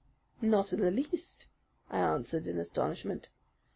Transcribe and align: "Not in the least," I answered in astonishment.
"Not 0.41 0.73
in 0.73 0.79
the 0.81 0.89
least," 0.89 1.45
I 1.91 1.99
answered 1.99 2.47
in 2.47 2.57
astonishment. 2.57 3.29